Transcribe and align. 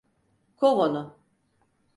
Kov 0.55 0.77
onu! 0.87 1.05